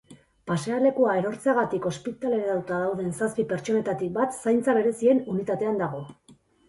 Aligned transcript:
Pasealekua 0.51 1.11
erortzeagatik 1.19 1.85
ospitaleratuta 1.91 2.79
dauden 2.87 3.13
zazpi 3.19 3.45
pertsonetatik 3.53 4.17
bat 4.17 4.35
zaintza 4.45 4.77
berezien 4.79 5.23
unitatean 5.35 5.79
dago. 5.85 6.01